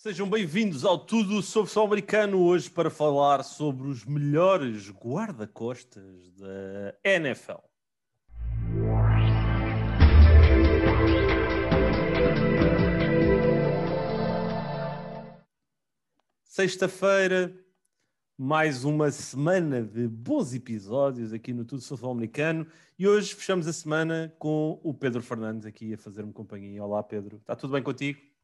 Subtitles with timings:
[0.00, 6.94] Sejam bem-vindos ao Tudo sobre Futebol Americano, hoje para falar sobre os melhores guarda-costas da
[7.02, 7.58] NFL.
[16.44, 17.52] Sexta-feira,
[18.38, 23.66] mais uma semana de bons episódios aqui no Tudo sobre Futebol Americano e hoje fechamos
[23.66, 26.84] a semana com o Pedro Fernandes aqui a fazer-me companhia.
[26.84, 28.37] Olá Pedro, está tudo bem contigo?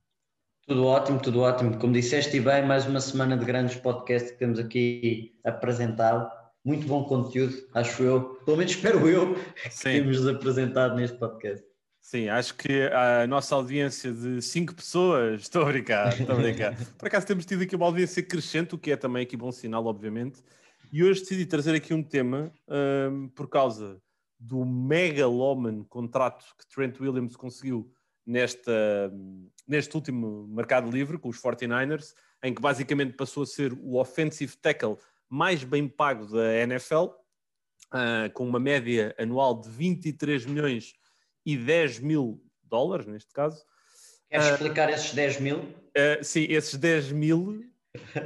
[0.67, 1.77] Tudo ótimo, tudo ótimo.
[1.79, 6.31] Como disseste bem, mais uma semana de grandes podcasts que temos aqui apresentado.
[6.65, 8.23] Muito bom conteúdo, acho eu.
[8.47, 9.83] Pelo menos espero eu que Sim.
[9.83, 11.63] temos apresentado neste podcast.
[12.01, 16.75] Sim, acho que a nossa audiência de 5 pessoas, estou a brincar, estou a brincar.
[16.97, 19.85] Por acaso temos tido aqui uma audiência crescente, o que é também aqui bom sinal,
[19.85, 20.43] obviamente.
[20.91, 22.51] E hoje decidi trazer aqui um tema
[23.11, 24.01] um, por causa
[24.41, 27.93] do megaloman contrato que Trent Williams conseguiu
[28.27, 29.13] nesta,
[29.67, 34.57] neste último mercado livre com os 49ers, em que basicamente passou a ser o offensive
[34.57, 34.97] tackle
[35.29, 37.17] mais bem pago da NFL, uh,
[37.91, 40.93] ah, com uma média anual de 23 milhões
[41.45, 43.65] e 10 mil dólares, neste caso.
[44.31, 45.59] Queres uh, explicar esses 10 mil?
[45.59, 47.65] Uh, sim, esses 10 mil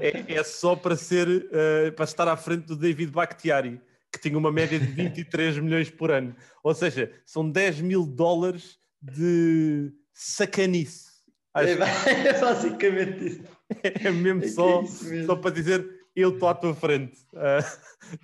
[0.00, 1.48] é, é só para ser
[1.94, 3.80] para estar à frente do David Bakhtiari,
[4.12, 6.34] que tinha uma média de 23 milhões por ano.
[6.62, 11.08] Ou seja, são 10 mil dólares de sacanice.
[11.56, 13.42] É, é basicamente isso.
[13.82, 15.26] É mesmo, é só, é mesmo.
[15.26, 17.18] só para dizer eu estou à tua frente.
[17.34, 17.62] Uh,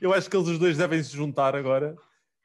[0.00, 1.94] eu acho que eles os dois devem se juntar agora.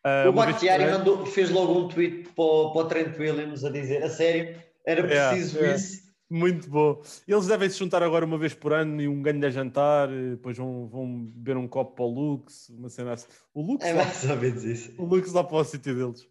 [0.05, 3.69] Uh, o Bakhtiari mandou, fez logo um tweet para o, para o Trent Williams a
[3.69, 4.55] dizer a sério,
[4.85, 6.09] era preciso isso.
[6.29, 7.01] Muito bom.
[7.27, 10.55] Eles devem se juntar agora uma vez por ano e um ganho a jantar, depois
[10.55, 13.25] vão, vão beber um copo para o Lux, uma cena assim.
[13.51, 14.93] O Lux é mais lá, ou menos isso.
[14.99, 16.27] O Lux lá para o sítio deles.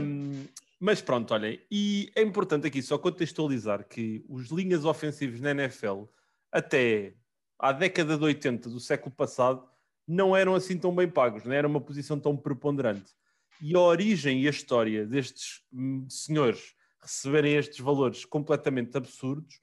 [0.00, 0.44] Um,
[0.78, 6.04] mas pronto, olhem, e é importante aqui só contextualizar que os linhas ofensivos na NFL,
[6.52, 7.14] até
[7.58, 9.66] à década de 80 do século passado,
[10.06, 13.14] não eram assim tão bem pagos, não era uma posição tão preponderante.
[13.60, 19.60] E a origem e a história destes hum, senhores receberem estes valores completamente absurdos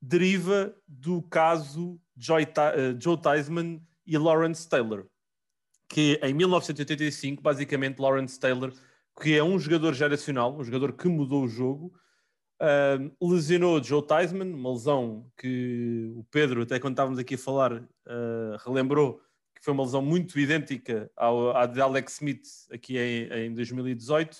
[0.00, 2.46] deriva do caso Joe
[3.16, 5.06] Theismann e Lawrence Taylor,
[5.88, 8.72] que em 1985, basicamente, Lawrence Taylor
[9.20, 11.92] que é um jogador geracional, um jogador que mudou o jogo.
[12.60, 17.72] Uh, lesionou Joe Theismann, uma lesão que o Pedro, até quando estávamos aqui a falar,
[17.74, 19.20] uh, relembrou
[19.54, 24.36] que foi uma lesão muito idêntica ao, à de Alex Smith aqui em, em 2018.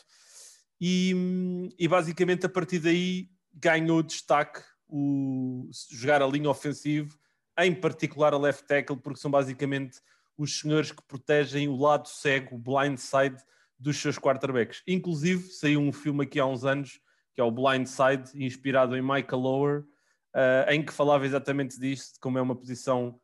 [0.80, 7.14] E, e, basicamente a partir daí ganhou destaque o jogar a linha ofensiva,
[7.58, 10.00] em particular a left tackle, porque são basicamente
[10.36, 13.42] os senhores que protegem o lado cego, o blind side
[13.78, 14.82] dos seus quarterbacks.
[14.86, 17.00] Inclusive, saiu um filme aqui há uns anos,
[17.34, 22.14] que é o Blind Side, inspirado em Michael Lower, uh, em que falava exatamente disto,
[22.14, 23.20] de como é uma posição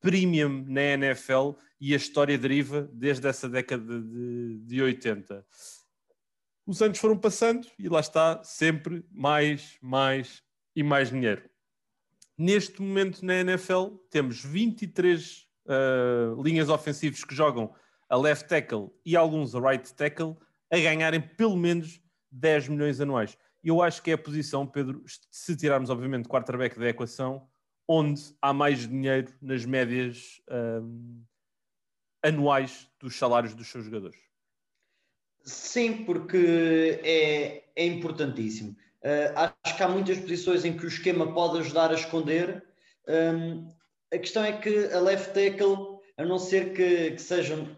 [0.00, 5.46] premium na NFL e a história deriva desde essa década de, de 80.
[6.66, 10.42] Os anos foram passando e lá está sempre mais, mais
[10.74, 11.48] e mais dinheiro.
[12.36, 17.72] Neste momento na NFL temos 23 uh, ah, linhas ofensivas que jogam
[18.08, 20.36] a left tackle e alguns a right tackle
[20.70, 22.00] a ganharem pelo menos
[22.30, 23.36] 10 milhões anuais.
[23.62, 27.48] Eu acho que é a posição, Pedro, se tirarmos obviamente quarterback da equação,
[27.88, 31.22] onde há mais dinheiro nas médias um,
[32.22, 34.18] anuais dos salários dos seus jogadores.
[35.44, 38.76] Sim, porque é, é importantíssimo.
[39.02, 42.64] Uh, acho que há muitas posições em que o esquema pode ajudar a esconder.
[43.06, 43.68] Um,
[44.12, 47.76] a questão é que a left tackle, a não ser que, que sejam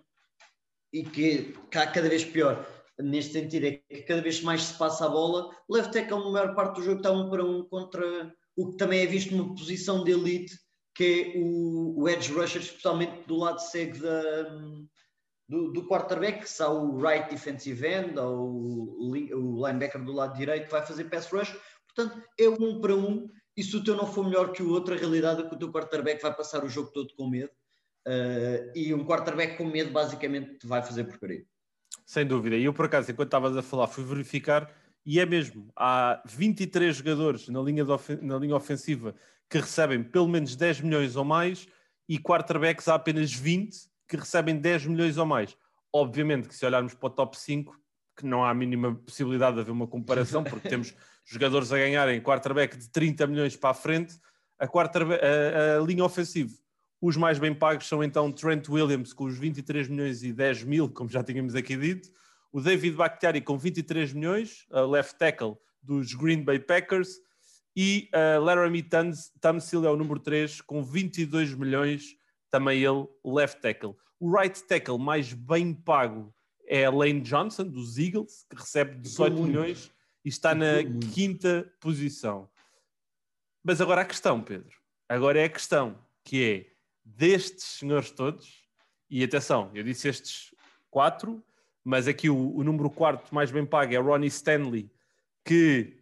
[0.93, 2.67] e que está cada vez pior.
[2.99, 6.55] Neste sentido, é que cada vez mais se passa a bola, left tackle na maior
[6.55, 10.03] parte do jogo está um para um contra o que também é visto numa posição
[10.03, 10.59] de elite,
[10.95, 14.43] que é o, o edge rusher, especialmente do lado cego da,
[15.47, 20.65] do, do quarterback, se há o right defensive end ou o linebacker do lado direito
[20.65, 21.55] que vai fazer pass rush,
[21.95, 24.95] portanto é um para um, e se o teu não for melhor que o outro,
[24.95, 27.53] a realidade é que o teu quarterback vai passar o jogo todo com medo
[28.07, 31.45] Uh, e um quarterback com medo basicamente vai fazer porcaria.
[32.05, 32.55] Sem dúvida.
[32.55, 34.71] E eu, por acaso, enquanto estavas a falar, fui verificar
[35.05, 35.69] e é mesmo.
[35.75, 37.85] Há 23 jogadores na linha,
[38.23, 39.13] na linha ofensiva
[39.51, 41.67] que recebem pelo menos 10 milhões ou mais
[42.09, 43.77] e quarterbacks há apenas 20
[44.09, 45.57] que recebem 10 milhões ou mais.
[45.93, 47.77] Obviamente que se olharmos para o top 5,
[48.17, 50.95] que não há a mínima possibilidade de haver uma comparação, porque temos
[51.25, 54.17] jogadores a ganharem quarterback de 30 milhões para a frente,
[54.61, 56.55] a, a, a linha ofensiva
[57.01, 60.89] os mais bem pagos são então Trent Williams com os 23 milhões e 10 mil,
[60.89, 62.11] como já tínhamos aqui dito,
[62.53, 67.21] o David Bakhtiari com 23 milhões, a left tackle dos Green Bay Packers,
[67.79, 68.89] E uh, Laramie
[69.39, 72.17] Tunsil é o número 3, com 22 milhões,
[72.51, 73.95] também ele, left tackle.
[74.19, 76.35] O right tackle mais bem pago
[76.67, 79.93] é Lane Johnson, dos Eagles, que recebe 18 milhões
[80.25, 80.83] e está na
[81.13, 82.49] quinta posição.
[83.63, 84.75] Mas agora a questão, Pedro,
[85.07, 86.76] agora é a questão, que é
[87.07, 88.67] destes senhores todos,
[89.09, 90.55] e atenção, eu disse estes
[90.91, 91.43] quatro,
[91.85, 94.91] mas aqui o, o número quarto mais bem pago é Ronnie Stanley,
[95.45, 95.97] que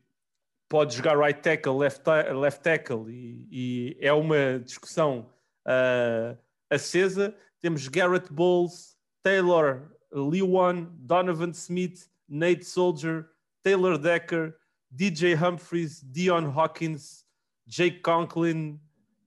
[0.69, 2.03] pode jogar right tackle, left,
[2.35, 5.31] left tackle, e, e, é uma discussão
[5.67, 6.37] uh,
[6.71, 7.37] acesa.
[7.61, 13.29] Temos Garrett Bowles, Taylor Lewan, Donovan Smith, Nate Soldier,
[13.63, 14.57] Taylor Decker,
[14.91, 17.25] DJ Humphries, Dion Hawkins,
[17.67, 18.81] Jake Conklin,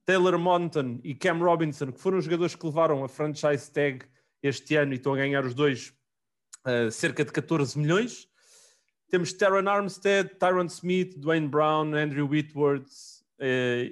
[0.08, 4.06] Taylor Monton e Cam Robinson, que foram os jogadores que levaram a franchise tag
[4.42, 5.94] este ano e estão a ganhar os dois
[6.66, 8.26] uh, cerca de 14 milhões.
[9.10, 12.88] Temos Taron Armstead, Tyron Smith, Dwayne Brown, Andrew Whitworth
[13.38, 13.44] uh,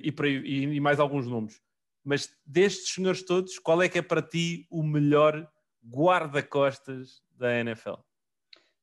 [0.02, 0.14] e,
[0.46, 1.62] e, e, mais alguns nomes.
[2.02, 5.46] Mas destes senhores todos, qual é que é para ti o melhor
[5.86, 7.96] guarda-costas da NFL?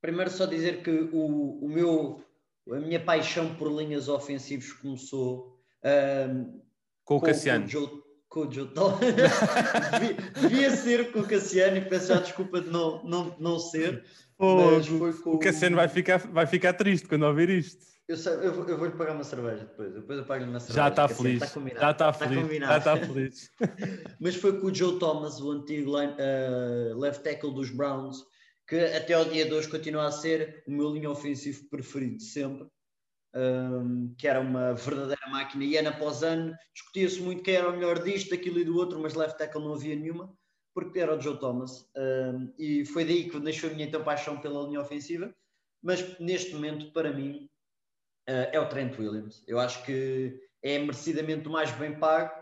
[0.02, 2.22] Primeiro só dizer que o, o meu,
[2.70, 6.60] a minha paixão por linhas ofensivas começou um,
[7.04, 7.66] com o Cassiano.
[8.28, 8.66] Com o Joe,
[9.92, 14.04] devia, devia, ser com o Cassiano e peço já desculpa de não, não, não ser.
[14.38, 15.32] mas foi com...
[15.32, 17.92] O Cassiano vai ficar, vai ficar triste quando ouvir isto.
[18.08, 19.92] Eu, sei, eu, vou, eu vou-lhe pagar uma cerveja depois.
[19.92, 20.82] Depois eu pago-lhe uma cerveja.
[20.82, 21.42] Já está feliz.
[21.42, 22.58] Está já está feliz.
[22.58, 23.50] Já está feliz.
[24.20, 28.24] Mas foi com o Joe Thomas, o antigo line, uh, left tackle dos Browns,
[28.66, 32.66] que até ao dia de hoje continua a ser o meu linha ofensivo preferido sempre.
[33.34, 35.64] Um, que era uma verdadeira máquina.
[35.64, 39.00] E ano após ano discutia-se muito quem era o melhor disto, daquilo e do outro,
[39.00, 40.30] mas left tackle não havia nenhuma,
[40.74, 41.90] porque era o Joe Thomas.
[41.96, 45.34] Um, e foi daí que nasceu a minha então paixão pela linha ofensiva.
[45.82, 47.48] Mas neste momento, para mim,
[48.28, 49.42] uh, é o Trent Williams.
[49.46, 52.32] Eu acho que é merecidamente o mais bem pago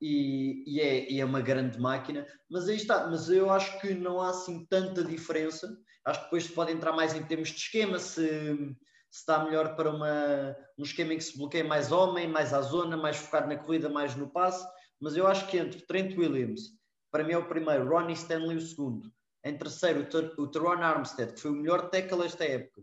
[0.00, 2.26] e, e, é, e, é, uma grande máquina.
[2.50, 5.76] Mas aí está, mas eu acho que não há assim tanta diferença.
[6.04, 8.76] Acho que depois se pode entrar mais em termos de esquema, se,
[9.10, 12.60] se está melhor para uma, um esquema em que se bloqueia mais homem, mais à
[12.60, 14.66] zona, mais focado na corrida, mais no passe.
[15.00, 16.62] Mas eu acho que entre Trent Williams,
[17.10, 19.10] para mim é o primeiro, Ronnie Stanley o segundo,
[19.44, 22.82] em terceiro o, Ter o Teron Armstead, que foi o melhor tackle esta época,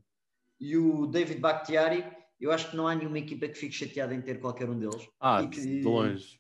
[0.60, 2.06] e o David Bakhtiari,
[2.40, 5.08] eu acho que não há nenhuma equipa que fique chateada em ter qualquer um deles.
[5.20, 6.40] Ah, que, de longe.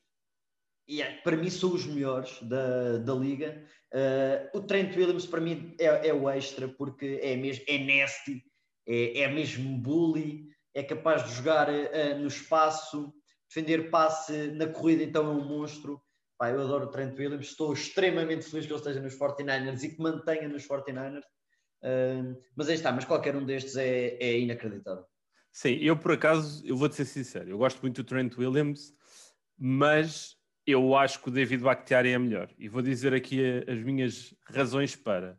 [0.87, 3.65] E é, para mim são os melhores da, da liga.
[3.93, 8.43] Uh, o Trent Williams para mim é, é, o extra porque é mesmo é nasty,
[8.87, 13.13] é, é mesmo bully, é capaz de jogar uh, no espaço,
[13.47, 16.01] defender passe na corrida, então é um monstro.
[16.37, 19.89] Pá, eu adoro o Trent Williams, estou extremamente feliz que ele esteja nos 49ers e
[19.89, 21.23] que mantenha nos 49ers.
[21.83, 25.05] Uh, mas aí está, mas qualquer um destes é, é inacreditável.
[25.51, 28.93] Sim, eu por acaso, eu vou-te ser sincero, eu gosto muito do Trent Williams,
[29.57, 30.35] mas
[30.65, 32.49] eu acho que o David Bakhtiari é melhor.
[32.57, 35.37] E vou dizer aqui as minhas razões para.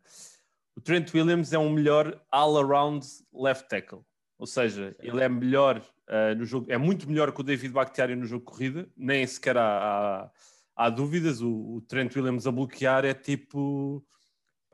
[0.76, 4.00] O Trent Williams é um melhor all-around left tackle.
[4.38, 5.78] Ou seja, ele é melhor
[6.08, 9.26] uh, no jogo, é muito melhor que o David Bakhtiari no jogo de corrida, nem
[9.26, 10.30] sequer há, há,
[10.76, 11.40] há dúvidas.
[11.40, 14.04] O, o, Trent Williams a bloquear é tipo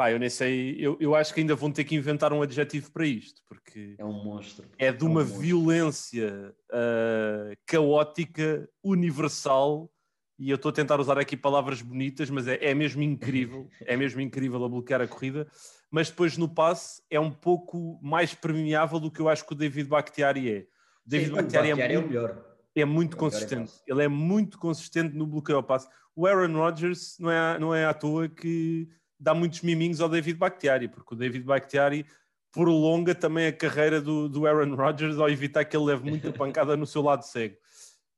[0.01, 2.91] Pá, eu nem sei, eu, eu acho que ainda vão ter que inventar um adjetivo
[2.91, 4.67] para isto, porque é um monstro.
[4.79, 9.93] É de uma é um violência uh, caótica, universal,
[10.41, 13.95] e eu estou a tentar usar aqui palavras bonitas, mas é, é mesmo incrível, é
[13.95, 15.47] mesmo incrível a bloquear a corrida,
[15.91, 19.57] mas depois no passe é um pouco mais permeável do que eu acho que o
[19.57, 20.67] David Bakhtiari é.
[21.07, 22.45] O David Sim, Bakhtiari, Bakhtiari é, muito, é o melhor.
[22.75, 25.87] É muito é consistente, ele é muito consistente no bloqueio ao passe.
[26.17, 28.89] O Aaron Rodgers não é, não é à toa que
[29.19, 32.07] dá muitos miminhos ao David Bakhtiari, porque o David Bakhtiari
[32.51, 36.79] prolonga também a carreira do, do Aaron Rodgers ao evitar que ele leve muita pancada
[36.79, 37.57] no seu lado cego.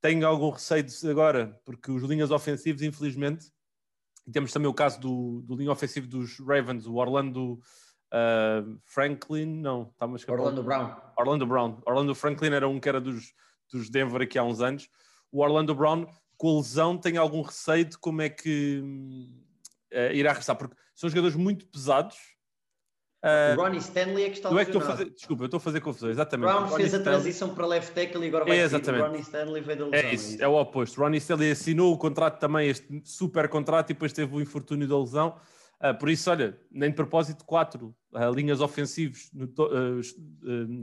[0.02, 3.46] Tenho algum receio disso agora, porque os linhas ofensivos, infelizmente,
[4.26, 9.46] e temos também o caso do, do linha ofensivo dos Ravens, o Orlando uh, Franklin,
[9.46, 10.96] não, estamos Orlando Brown.
[11.16, 11.80] Orlando Brown.
[11.86, 13.32] Orlando Franklin era um que era dos,
[13.70, 14.88] dos Denver aqui há uns anos.
[15.30, 16.06] O Orlando Brown,
[16.36, 18.82] com a lesão, tem algum receio de como é que
[19.92, 22.16] uh, irá regressar, porque são jogadores muito pesados.
[23.22, 25.60] Uh, o Ronnie Stanley é que está a é que fazer, Desculpa, eu estou a
[25.60, 26.52] fazer confusão, exatamente.
[26.52, 27.04] Brown fez a Stanley...
[27.04, 29.02] transição para left tackle e agora vai é, exatamente.
[29.02, 30.10] Ronnie Stanley veio da lesão.
[30.10, 31.00] É isso, é o oposto.
[31.00, 34.98] Ronnie Stanley assinou o contrato também, este super contrato, e depois teve o infortúnio da
[34.98, 35.36] lesão.
[35.82, 40.00] Uh, por isso, olha, nem de propósito, quatro uh, linhas ofensivos, no uh,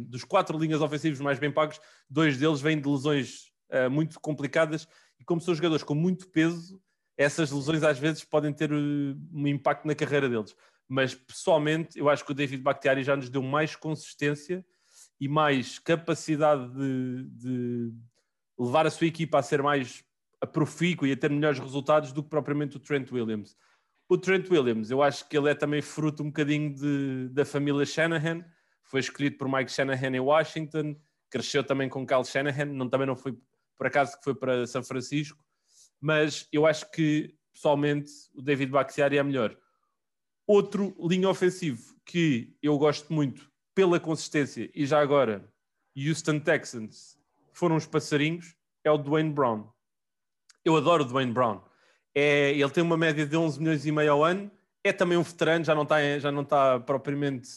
[0.06, 1.80] dos quatro linhas ofensivos mais bem pagos,
[2.10, 3.50] dois deles vêm de lesões
[3.92, 4.88] muito complicadas
[5.20, 6.82] e como são jogadores com muito peso,
[7.16, 10.56] essas lesões às vezes podem ter um impacto na carreira deles.
[10.90, 14.66] Mas pessoalmente, eu acho que o David Bakhtiari já nos deu mais consistência
[15.22, 17.94] e mais capacidade de, de
[18.58, 20.04] levar a sua equipa a ser mais
[20.52, 23.56] profícuo e a ter melhores resultados do que propriamente o Trent Williams.
[24.08, 27.86] O Trent Williams, eu acho que ele é também fruto um bocadinho de, da família
[27.86, 28.44] Shanahan,
[28.84, 30.96] foi escolhido por Mike Shanahan em Washington,
[31.30, 33.38] cresceu também com Kyle Shanahan, não, também não foi
[33.78, 35.38] por acaso que foi para São Francisco,
[36.02, 39.56] mas eu acho que pessoalmente o David Bakhtiari é melhor.
[40.52, 45.48] Outro linha ofensivo que eu gosto muito pela consistência e já agora
[45.96, 47.20] Houston Texans
[47.54, 49.70] foram os passarinhos é o Dwayne Brown.
[50.66, 51.62] Eu adoro o Dwayne Brown.
[52.16, 54.50] É, ele tem uma média de 11 milhões e meio ao ano,
[54.84, 57.48] é também um veterano, já não está, já não está propriamente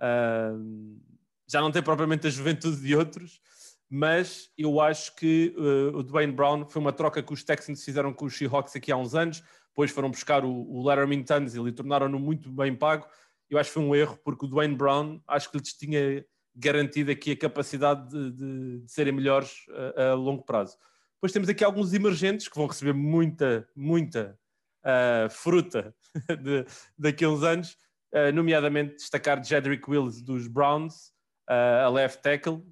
[0.00, 1.00] uh,
[1.46, 3.40] já não tem propriamente a juventude de outros,
[3.88, 8.12] mas eu acho que uh, o Dwayne Brown foi uma troca que os Texans fizeram
[8.12, 11.72] com os Seahawks aqui há uns anos, depois foram buscar o, o Laramie Tunsil e
[11.72, 13.06] tornaram-no muito bem pago.
[13.48, 16.24] Eu acho que foi um erro, porque o Dwayne Brown acho que lhes tinha
[16.54, 19.64] garantido aqui a capacidade de, de, de serem melhores
[19.96, 20.76] a, a, longo prazo.
[21.16, 24.38] Depois temos aqui alguns emergentes que vão receber muita, muita
[24.84, 25.94] uh, fruta
[26.28, 26.66] de,
[26.98, 27.76] daqui a uns anos,
[28.12, 31.12] uh, nomeadamente destacar Jedrick Wills dos Browns,
[31.48, 32.62] uh, a left tackle,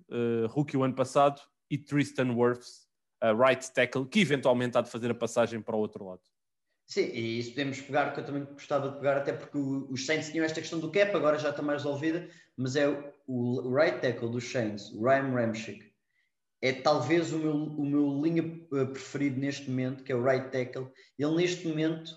[0.50, 1.40] rookie o ano passado,
[1.70, 2.88] e Tristan Wirfs,
[3.38, 6.22] right tackle, que eventualmente há de fazer a passagem para o outro lado.
[6.90, 10.28] Sim, e isso podemos pegar, que eu também gostava de pegar, até porque os Saints
[10.28, 12.88] tinham esta questão do cap, agora já está mais resolvida, mas é
[13.28, 15.88] o, right tackle dos Saints, o Ryan Ramchick,
[16.60, 18.42] é talvez o meu, o meu linha
[18.72, 20.88] eh, preferido neste momento, que é o right tackle.
[21.16, 22.10] Ele neste momento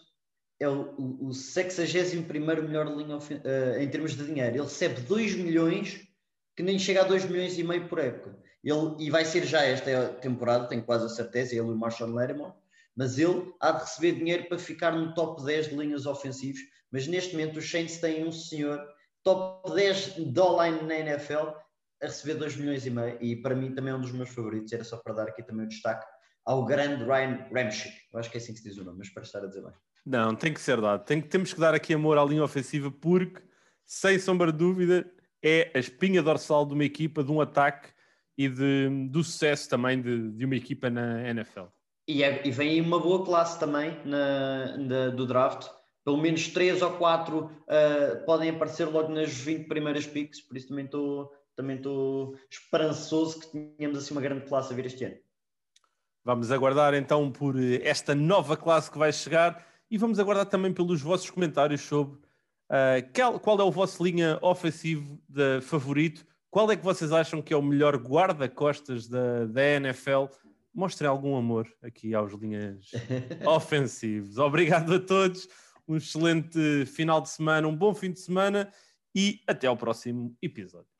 [0.60, 2.24] é o, o, o 61
[2.64, 4.56] melhor linha uh, em termos de dinheiro.
[4.56, 6.02] Ele recebe 2 milhões
[6.56, 8.36] que nem chega a 2 milhões e meio por época.
[8.64, 12.10] Ele, e vai ser já esta temporada, tenho quase a certeza, ele e o Marshall
[12.10, 12.54] Lattimore,
[12.96, 16.62] mas ele há de receber dinheiro para ficar no top 10 de linhas ofensivas.
[16.92, 18.86] Mas neste momento os Saints têm um senhor
[19.24, 21.50] top 10 de line na NFL
[22.02, 24.72] a receber 2 milhões e meio e para mim também é um dos meus favoritos.
[24.72, 26.06] Era só para dar aqui também o destaque
[26.46, 27.96] ao grande Ryan Ramchick.
[28.12, 29.64] Eu acho que é assim que se diz o nome, mas para estar a dizer
[29.64, 29.74] bem.
[30.06, 31.06] Não, tem que ser dado.
[31.06, 33.42] Tem, temos que dar aqui amor à linha ofensiva porque,
[33.86, 35.10] sem sombra de dúvida,
[35.42, 37.90] é a espinha dorsal de uma equipa, de um ataque
[38.38, 41.68] e de, do sucesso também de, de uma equipa na NFL.
[42.08, 45.70] E, é, e, vem aí uma boa classe também na, na, do draft.
[46.04, 50.68] Pelo menos três ou quatro uh, podem aparecer logo nas 20 primeiras picks, por isso
[50.68, 51.80] também estou também
[52.50, 55.16] esperançoso que tenhamos assim uma grande classe a vir este ano.
[56.26, 61.02] Vamos aguardar então por esta nova classe que vai chegar e vamos aguardar também pelos
[61.02, 62.20] vossos comentários sobre
[62.74, 66.26] Uh, qual, qual, é o vosso linha ofensivo de favorito?
[66.50, 70.26] Qual é que vocês acham que é o melhor guarda-costas da, da NFL?
[70.74, 72.92] Mostrem algum amor aqui aos linhas
[73.46, 74.38] ofensivos.
[74.38, 75.48] Obrigado a todos,
[75.88, 78.72] um excelente final de semana, um bom fim de semana
[79.16, 80.93] e até ao próximo episódio.